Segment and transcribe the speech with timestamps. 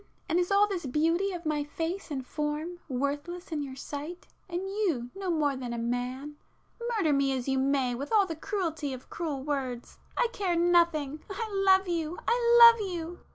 [0.27, 4.61] —and is all this beauty of my face and form worthless in your sight, and
[4.61, 6.37] you no more than man?
[6.97, 11.47] Murder me as you may with all the cruelty of cruel words, I care nothing!—I
[11.53, 13.19] love you—love you!"